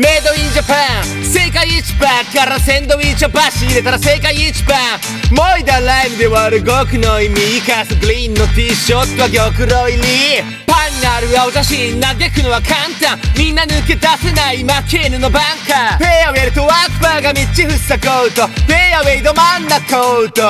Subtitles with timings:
[0.00, 13.20] メイドインジャパン世界一パンからセンドウィッチをバシ入れたら世界一パンもいだライブで割る極の意味カスグリーンのティーショットは玉露入りパンになる青写真嘆くのは簡単。
[13.36, 15.98] みんな抜け出せない負け犬のバンカー。
[15.98, 20.42] フェアウェルとワークバーが道塞ごうとフェアウェイど真ん中うと。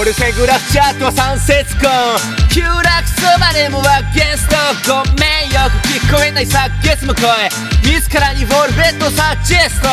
[0.00, 4.58] 俺セグラスチャットは三節婚急落そばでもはゲスト
[4.90, 7.30] ごめんよく聞こえないさゲスも声
[7.86, 9.86] 自らにボールベッドサジェスト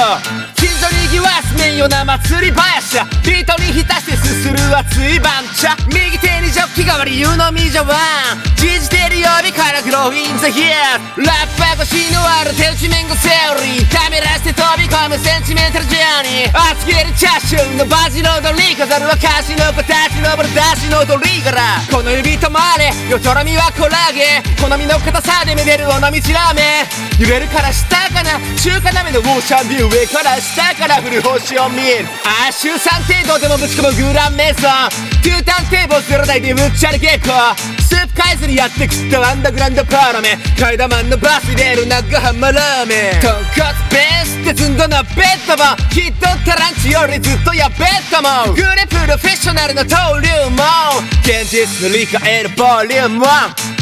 [0.57, 7.93] 近所にぎわすめんよな祭り林ビートに浸してすする熱い番茶右手にジョッキ代わり湯飲み茶碗
[8.57, 12.64] じじてる曜日からグローインザヒアラッパー腰のある手
[15.15, 16.71] び込むセンチメンタルジャーニー。
[16.71, 26.11] 熱げるチャーシューのバジの踊り飾る証の子たち登る出しの踊り柄この指止まれよとろみはコラーゲン好みの硬さでめでる尾道ラー
[26.55, 27.21] メン。
[27.21, 28.39] 揺れるから下かな。
[28.59, 32.05] 中華鍋のオーシャンビュー上から下から降る星を見る。
[32.25, 34.89] あ週3程度でもぶち込むグランメゾン。
[35.23, 37.84] トゥーンテーブルゼロ台でぶっちゃり結構。
[37.85, 40.37] スープ変えずにやってきたアンダーグランドパラメ。
[40.59, 43.21] カイダマンのバス入れる長浜ラーメン。
[43.21, 43.45] 豚骨
[43.91, 45.75] ベースってずんどなベッドも。
[45.89, 48.55] きっとタランチよりずっとやベッドも。
[48.55, 50.65] グレプロフェッショナルの登竜門。
[51.21, 53.74] 現実の理解のボリューム1